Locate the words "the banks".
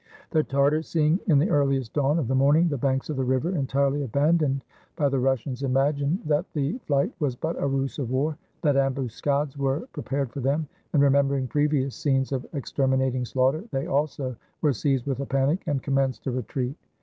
2.69-3.07